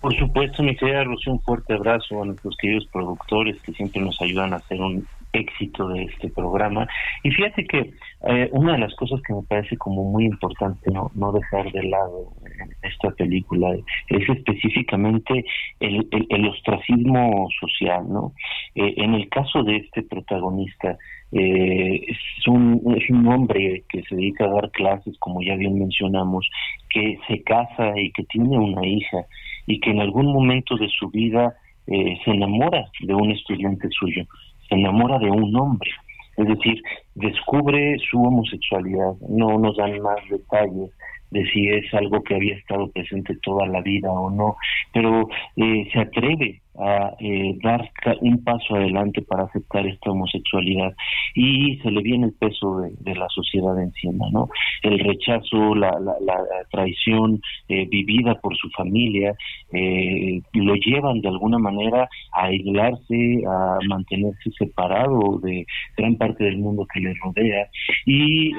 [0.00, 4.20] Por supuesto, mi querida Rocío, un fuerte abrazo a nuestros queridos productores que siempre nos
[4.22, 6.88] ayudan a hacer un éxito de este programa.
[7.22, 7.92] Y fíjate que
[8.26, 11.82] eh, una de las cosas que me parece como muy importante no, no dejar de
[11.82, 13.76] lado en esta película
[14.08, 15.44] es específicamente
[15.80, 18.32] el, ostracismo social, ¿no?
[18.74, 20.96] Eh, en el caso de este protagonista,
[21.32, 25.78] eh, es, un, es un hombre que se dedica a dar clases, como ya bien
[25.78, 26.48] mencionamos,
[26.88, 29.26] que se casa y que tiene una hija
[29.66, 31.54] y que en algún momento de su vida
[31.86, 34.24] eh, se enamora de un estudiante suyo,
[34.68, 35.90] se enamora de un hombre,
[36.36, 36.82] es decir,
[37.14, 40.90] descubre su homosexualidad, no nos dan más detalles
[41.30, 44.56] de si es algo que había estado presente toda la vida o no,
[44.92, 50.94] pero eh, se atreve a eh, dar un paso adelante para aceptar esta homosexualidad
[51.34, 54.48] y se le viene el peso de, la sociedad encima, ¿no?
[54.82, 56.36] El rechazo, la, la,
[56.70, 59.34] traición eh, vivida por su familia
[59.72, 65.66] eh, lo llevan de alguna manera a aislarse, a mantenerse separado de
[65.96, 67.68] gran parte del mundo que le rodea
[68.06, 68.52] y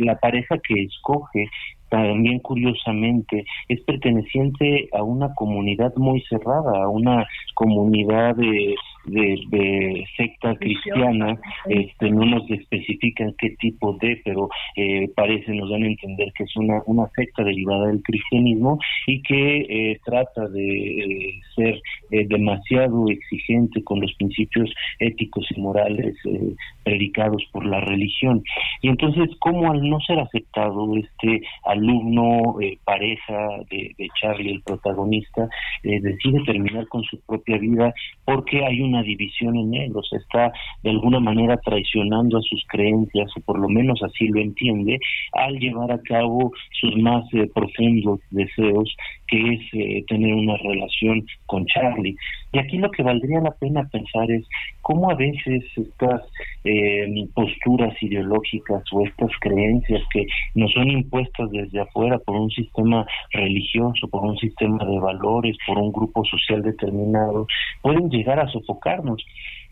[0.00, 1.48] la pareja que escoge
[1.88, 8.36] también curiosamente es perteneciente a una comunidad muy cerrada, a una comunidad
[9.08, 15.70] de, de, secta cristiana, este, no nos especifican qué tipo de, pero eh, parece, nos
[15.70, 20.48] dan a entender que es una, una secta derivada del cristianismo y que eh, trata
[20.48, 21.80] de eh, ser
[22.28, 26.16] demasiado exigente con los principios éticos y morales
[26.84, 28.42] predicados por la religión.
[28.82, 35.48] Y entonces, ¿cómo al no ser aceptado este alumno, pareja de, de, Charlie, el protagonista,
[35.82, 37.92] decide terminar con su propia vida
[38.24, 39.70] porque hay una división en
[40.02, 44.40] sea, está de alguna manera traicionando a sus creencias, o por lo menos así lo
[44.40, 44.98] entiende,
[45.32, 48.94] al llevar a cabo sus más eh, profundos deseos,
[49.26, 52.16] que es eh, tener una relación con Charlie.
[52.52, 54.46] Y aquí lo que valdría la pena pensar es
[54.80, 56.22] cómo a veces estas
[56.64, 63.06] eh, posturas ideológicas o estas creencias que nos son impuestas desde afuera por un sistema
[63.32, 67.46] religioso, por un sistema de valores, por un grupo social determinado,
[67.82, 68.48] pueden llegar a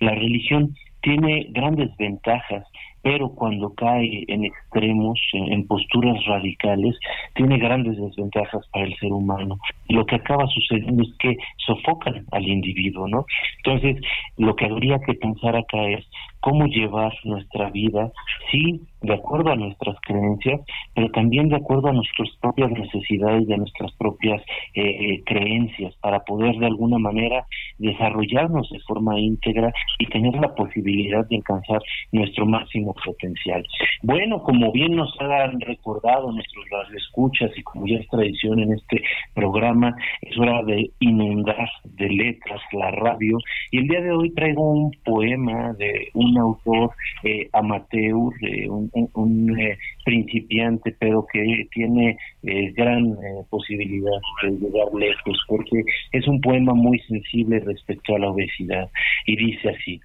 [0.00, 2.64] La religión tiene grandes ventajas
[3.06, 6.98] pero cuando cae en extremos, en, posturas radicales,
[7.36, 9.60] tiene grandes desventajas para el ser humano.
[9.88, 13.24] Lo que acaba sucediendo es que sofocan al individuo, ¿no?
[13.58, 14.02] Entonces,
[14.38, 16.04] lo que habría que pensar acá es
[16.40, 18.10] cómo llevar nuestra vida,
[18.50, 20.60] sí, de acuerdo a nuestras creencias,
[20.94, 24.42] pero también de acuerdo a nuestras propias necesidades, de nuestras propias
[24.74, 27.46] eh, eh, creencias, para poder de alguna manera
[27.78, 31.82] desarrollarnos de forma íntegra y tener la posibilidad de alcanzar
[32.12, 33.64] nuestro máximo potencial.
[34.02, 36.66] Bueno, como bien nos han recordado nuestros
[36.96, 39.02] escuchas y como ya es tradición en este
[39.34, 43.38] programa, es hora de inundar de letras la radio
[43.70, 46.90] y el día de hoy traigo un poema de un autor
[47.24, 54.50] eh, amateur, de un un, eh, principiante, pero que tiene eh, gran eh, posibilidad de
[54.50, 58.88] llegar lejos, porque es un poema muy sensible respecto a la obesidad.
[59.26, 60.00] Y dice así,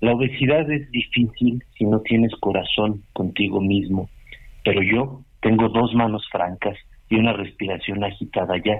[0.00, 4.08] la obesidad es difícil si no tienes corazón contigo mismo,
[4.64, 6.76] pero yo tengo dos manos francas
[7.08, 8.78] y una respiración agitada ya,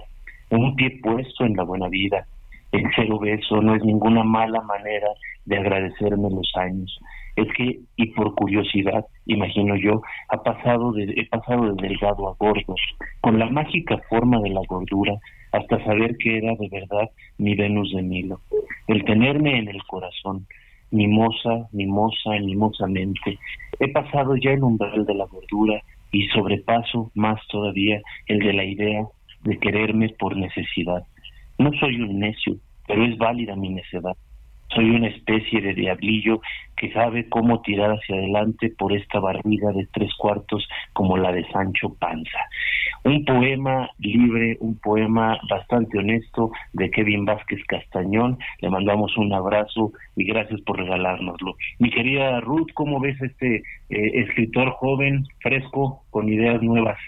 [0.50, 2.26] un pie puesto en la buena vida.
[2.70, 5.08] El ser obeso no es ninguna mala manera
[5.48, 6.98] de agradecerme los años
[7.36, 12.74] es que, y por curiosidad, imagino yo, ha pasado he pasado de delgado a gordo,
[13.20, 15.14] con la mágica forma de la gordura,
[15.52, 18.40] hasta saber que era de verdad mi Venus de Milo,
[18.88, 20.46] el tenerme en el corazón,
[20.90, 23.38] mimosa, mimosa, mimosamente.
[23.78, 25.80] He pasado ya el umbral de la gordura
[26.10, 29.06] y sobrepaso más todavía el de la idea
[29.44, 31.04] de quererme por necesidad.
[31.58, 34.16] No soy un necio, pero es válida mi necedad.
[34.74, 36.40] Soy una especie de diablillo
[36.76, 41.44] que sabe cómo tirar hacia adelante por esta barriga de tres cuartos como la de
[41.50, 42.38] Sancho Panza.
[43.04, 48.38] Un poema libre, un poema bastante honesto de Kevin Vázquez Castañón.
[48.60, 51.56] Le mandamos un abrazo y gracias por regalárnoslo.
[51.78, 56.98] Mi querida Ruth, ¿cómo ves este eh, escritor joven, fresco, con ideas nuevas?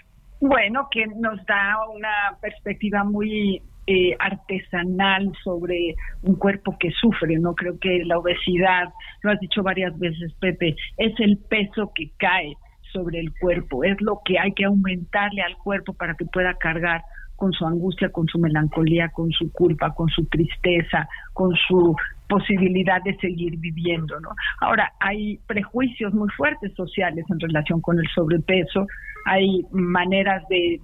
[0.41, 7.37] Bueno, que nos da una perspectiva muy eh, artesanal sobre un cuerpo que sufre.
[7.39, 8.85] No creo que la obesidad,
[9.21, 12.55] lo has dicho varias veces, Pepe, es el peso que cae
[12.93, 17.01] sobre el cuerpo, es lo que hay que aumentarle al cuerpo para que pueda cargar
[17.35, 21.95] con su angustia, con su melancolía, con su culpa, con su tristeza, con su
[22.29, 24.29] posibilidad de seguir viviendo, ¿no?
[24.61, 28.85] Ahora, hay prejuicios muy fuertes sociales en relación con el sobrepeso,
[29.25, 30.79] hay maneras de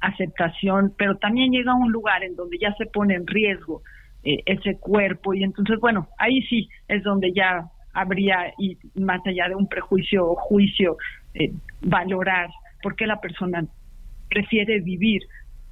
[0.00, 3.82] aceptación, pero también llega a un lugar en donde ya se pone en riesgo
[4.22, 9.48] eh, ese cuerpo y entonces, bueno, ahí sí es donde ya habría, y más allá
[9.48, 10.96] de un prejuicio o juicio,
[11.34, 12.50] eh, valorar
[12.82, 13.64] por qué la persona
[14.28, 15.22] prefiere vivir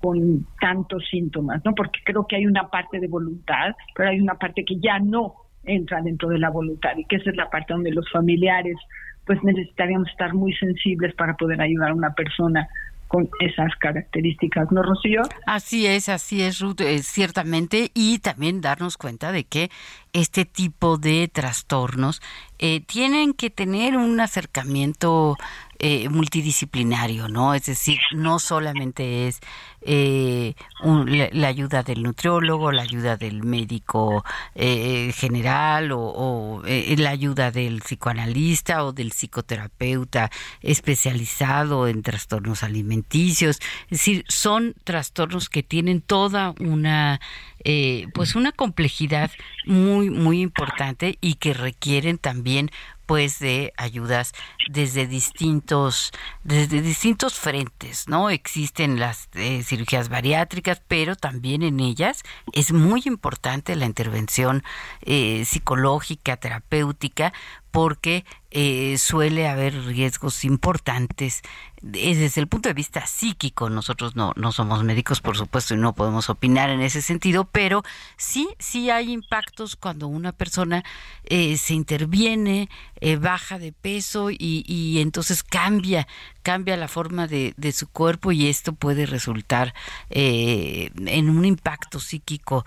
[0.00, 1.74] con tantos síntomas, ¿no?
[1.74, 5.34] Porque creo que hay una parte de voluntad, pero hay una parte que ya no
[5.64, 8.76] entra dentro de la voluntad y que esa es la parte donde los familiares
[9.24, 12.68] pues necesitaríamos estar muy sensibles para poder ayudar a una persona
[13.08, 15.22] con esas características, ¿no, Rocío?
[15.46, 19.70] Así es, así es, Ruth, eh, ciertamente, y también darnos cuenta de que
[20.12, 22.22] este tipo de trastornos
[22.58, 25.36] eh, tienen que tener un acercamiento
[25.78, 27.54] eh, multidisciplinario, ¿no?
[27.54, 29.40] Es decir, no solamente es
[29.82, 34.24] eh, la, ayuda del nutriólogo, la ayuda del médico
[34.54, 40.30] eh, general o, la ayuda del psicoanalista o del psicoterapeuta
[40.62, 43.58] especializado en trastornos alimenticios.
[43.84, 47.20] Es decir, son trastornos que tienen toda una
[48.14, 49.32] pues una complejidad
[49.64, 52.70] muy muy importante y que requieren también
[53.06, 54.32] pues de ayudas
[54.68, 56.12] desde distintos
[56.44, 63.02] desde distintos frentes no existen las eh, cirugías bariátricas pero también en ellas es muy
[63.06, 64.62] importante la intervención
[65.02, 67.32] eh, psicológica terapéutica
[67.70, 71.42] porque eh, suele haber riesgos importantes
[71.86, 73.70] desde el punto de vista psíquico.
[73.70, 77.82] Nosotros no, no somos médicos, por supuesto, y no podemos opinar en ese sentido, pero
[78.16, 80.84] sí, sí hay impactos cuando una persona
[81.24, 82.68] eh, se interviene,
[83.00, 86.08] eh, baja de peso y, y, entonces cambia,
[86.42, 89.74] cambia la forma de, de, su cuerpo y esto puede resultar
[90.08, 92.64] en un impacto psíquico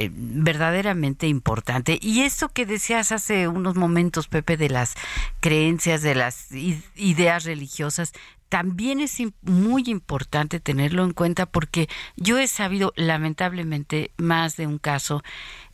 [0.00, 1.98] eh, verdaderamente importante.
[2.00, 4.94] Y esto que decías hace unos momentos, Pepe, de las
[5.40, 8.12] creencias, de las ideas religiosas,
[8.48, 14.78] también es muy importante tenerlo en cuenta porque yo he sabido lamentablemente más de un
[14.78, 15.22] caso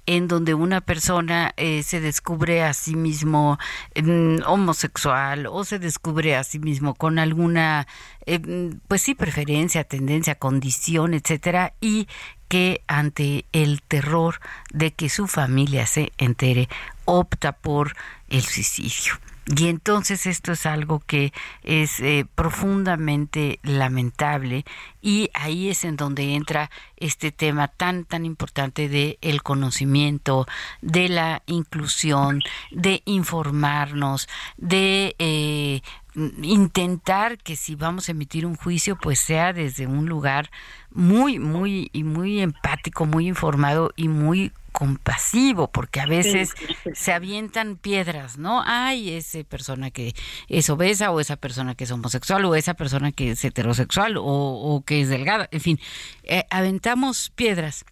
[0.07, 3.59] en donde una persona eh, se descubre a sí mismo
[3.95, 7.87] mm, homosexual o se descubre a sí mismo con alguna,
[8.27, 12.07] eh, pues sí, preferencia, tendencia, condición, etcétera, y
[12.49, 14.41] que ante el terror
[14.73, 16.69] de que su familia se entere,
[17.07, 17.97] opta por
[18.29, 19.15] el suicidio.
[19.47, 21.33] Y entonces esto es algo que
[21.63, 24.65] es eh, profundamente lamentable
[25.03, 30.47] y ahí es en donde entra este tema tan tan importante de el conocimiento,
[30.81, 32.41] de la inclusión,
[32.71, 35.83] de informarnos, de eh,
[36.41, 40.51] intentar que si vamos a emitir un juicio pues sea desde un lugar
[40.91, 46.53] muy muy y muy empático, muy informado y muy compasivo, porque a veces
[46.95, 48.61] se avientan piedras, ¿no?
[48.67, 50.17] Ay, esa persona que
[50.49, 54.83] es obesa o esa persona que es homosexual o esa persona que es heterosexual o,
[54.85, 55.81] que es delgada, en fin,
[56.25, 57.85] eh, aventamos piedras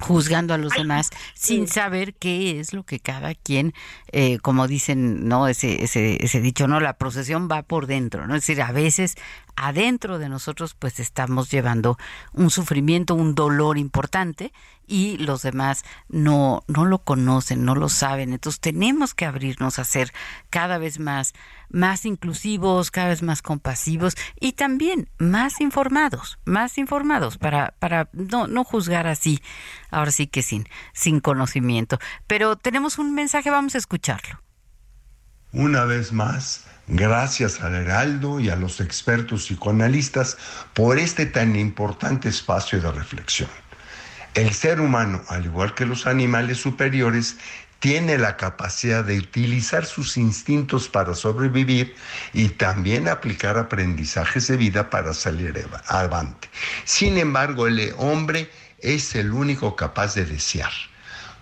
[0.00, 3.72] juzgando a los demás sin saber qué es lo que cada quien,
[4.10, 8.34] eh, como dicen, no ese, ese, ese dicho, no la procesión va por dentro, no
[8.34, 9.14] es decir, a veces
[9.60, 11.98] adentro de nosotros pues estamos llevando
[12.32, 14.52] un sufrimiento, un dolor importante
[14.86, 18.32] y los demás no, no lo conocen, no lo saben.
[18.32, 20.12] Entonces tenemos que abrirnos a ser
[20.48, 21.34] cada vez más,
[21.68, 28.46] más inclusivos, cada vez más compasivos y también más informados, más informados para, para no,
[28.46, 29.42] no juzgar así,
[29.90, 31.98] ahora sí que sin, sin conocimiento.
[32.28, 34.40] Pero tenemos un mensaje, vamos a escucharlo.
[35.52, 40.38] Una vez más, Gracias al Heraldo y a los expertos psicoanalistas
[40.72, 43.50] por este tan importante espacio de reflexión.
[44.32, 47.36] El ser humano, al igual que los animales superiores,
[47.78, 51.94] tiene la capacidad de utilizar sus instintos para sobrevivir
[52.32, 56.48] y también aplicar aprendizajes de vida para salir adelante.
[56.84, 60.72] Sin embargo, el hombre es el único capaz de desear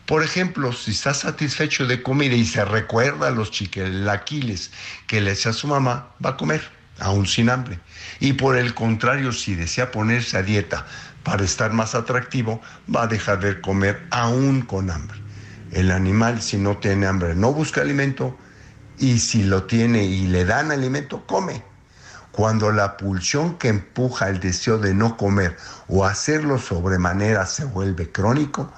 [0.06, 4.70] por ejemplo, si está satisfecho de comida y se recuerda a los chiquelaquiles
[5.08, 6.62] que le hacía a su mamá, va a comer,
[7.00, 7.80] aún sin hambre.
[8.20, 10.86] Y por el contrario, si desea ponerse a dieta
[11.24, 12.62] para estar más atractivo,
[12.94, 15.18] va a dejar de comer aún con hambre.
[15.72, 18.38] El animal, si no tiene hambre, no busca alimento
[18.98, 21.62] y si lo tiene y le dan alimento, come.
[22.30, 25.56] Cuando la pulsión que empuja el deseo de no comer
[25.88, 28.70] o hacerlo sobremanera se vuelve crónico,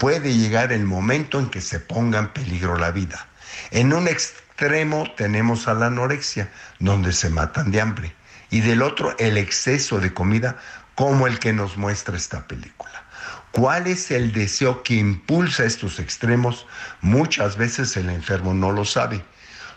[0.00, 3.28] puede llegar el momento en que se ponga en peligro la vida.
[3.70, 8.14] En un extremo tenemos a la anorexia, donde se matan de hambre,
[8.48, 10.56] y del otro el exceso de comida,
[10.94, 13.04] como el que nos muestra esta película.
[13.52, 16.66] ¿Cuál es el deseo que impulsa estos extremos?
[17.02, 19.22] Muchas veces el enfermo no lo sabe.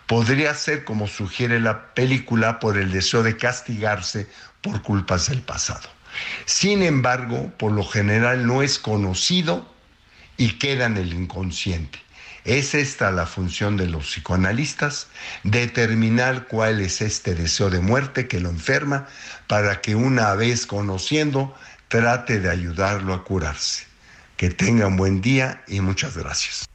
[0.07, 4.29] Podría ser, como sugiere la película, por el deseo de castigarse
[4.61, 5.89] por culpas del pasado.
[6.45, 9.72] Sin embargo, por lo general no es conocido
[10.37, 11.99] y queda en el inconsciente.
[12.45, 15.07] Es esta la función de los psicoanalistas,
[15.43, 19.07] determinar cuál es este deseo de muerte que lo enferma
[19.47, 21.55] para que una vez conociendo
[21.87, 23.85] trate de ayudarlo a curarse.
[24.35, 26.67] Que tenga un buen día y muchas gracias.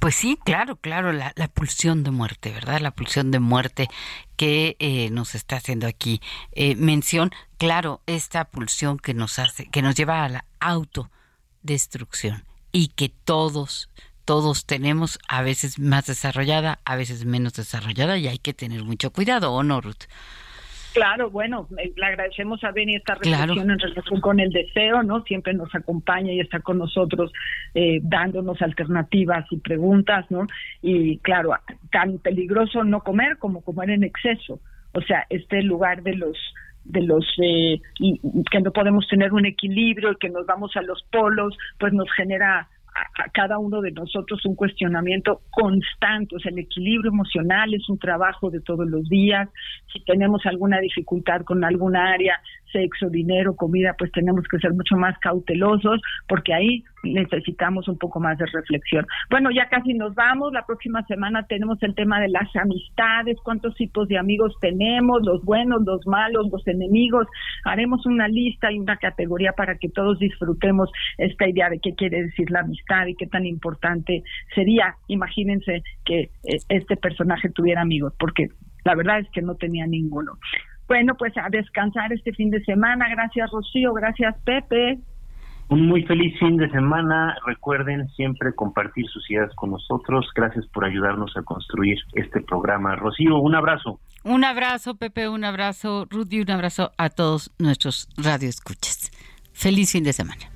[0.00, 2.80] Pues sí, claro, claro, la, pulsión de muerte, ¿verdad?
[2.80, 3.88] La pulsión de muerte
[4.36, 6.20] que eh, nos está haciendo aquí
[6.52, 7.30] eh, mención.
[7.58, 10.44] Claro, esta pulsión que nos hace, que nos lleva a la
[11.64, 12.42] autodestrucción
[12.72, 13.90] y que todos,
[14.24, 19.12] todos tenemos, a veces más desarrollada, a veces menos desarrollada, y hay que tener mucho
[19.12, 20.04] cuidado, ¿o no, Ruth?
[20.92, 25.22] Claro, bueno, eh, le agradecemos a Beni esta reflexión en relación con el deseo, ¿no?
[25.24, 27.32] Siempre nos acompaña y está con nosotros
[27.74, 30.46] eh, dándonos alternativas y preguntas, ¿no?
[30.82, 31.56] Y claro,
[31.90, 34.60] tan peligroso no comer como comer en exceso.
[34.92, 36.36] O sea, este lugar de los
[36.84, 37.80] de los eh,
[38.50, 42.10] que no podemos tener un equilibrio y que nos vamos a los polos, pues nos
[42.12, 47.88] genera a, cada uno de nosotros un cuestionamiento constante, o sea, el equilibrio emocional es
[47.88, 49.48] un trabajo de todos los días,
[49.92, 52.40] si tenemos alguna dificultad con alguna área,
[52.74, 58.18] sexo, dinero, comida, pues tenemos que ser mucho más cautelosos porque ahí necesitamos un poco
[58.20, 59.06] más de reflexión.
[59.30, 63.74] Bueno, ya casi nos vamos, la próxima semana tenemos el tema de las amistades, cuántos
[63.74, 67.26] tipos de amigos tenemos, los buenos, los malos, los enemigos.
[67.64, 72.22] Haremos una lista y una categoría para que todos disfrutemos esta idea de qué quiere
[72.22, 74.22] decir la amistad y qué tan importante
[74.54, 74.96] sería.
[75.08, 78.48] Imagínense que eh, este personaje tuviera amigos, porque
[78.84, 80.32] la verdad es que no tenía ninguno.
[80.86, 83.08] Bueno, pues a descansar este fin de semana.
[83.08, 83.92] Gracias, Rocío.
[83.94, 84.98] Gracias, Pepe.
[85.68, 87.36] Un muy feliz fin de semana.
[87.46, 90.26] Recuerden siempre compartir sus ideas con nosotros.
[90.34, 92.96] Gracias por ayudarnos a construir este programa.
[92.96, 93.98] Rocío, un abrazo.
[94.24, 99.10] Un abrazo, Pepe, un abrazo, Rudy, un abrazo a todos nuestros radioescuchas.
[99.52, 100.53] Feliz fin de semana.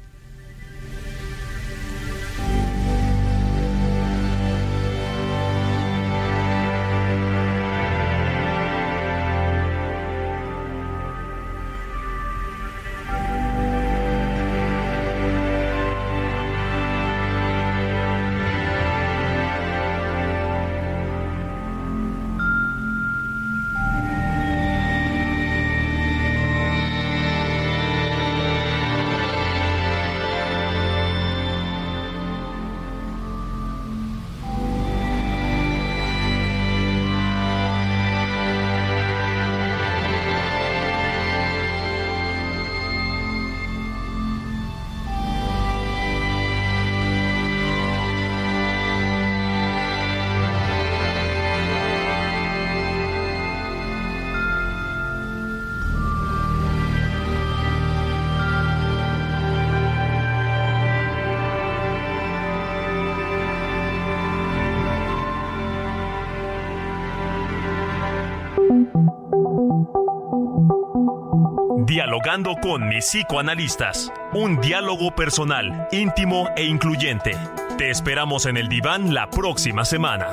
[71.88, 74.12] Dialogando con mis psicoanalistas.
[74.34, 77.32] Un diálogo personal, íntimo e incluyente.
[77.78, 80.28] Te esperamos en el diván la próxima semana.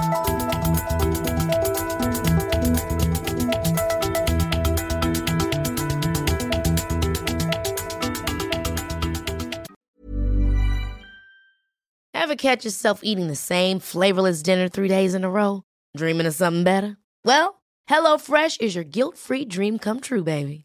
[12.13, 15.63] Ever catch yourself eating the same flavorless dinner three days in a row?
[15.95, 16.97] Dreaming of something better?
[17.23, 20.64] Well, HelloFresh is your guilt-free dream come true, baby.